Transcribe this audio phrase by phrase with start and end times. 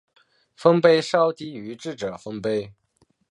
[0.55, 2.73] 丰碑稍低于智者丰碑。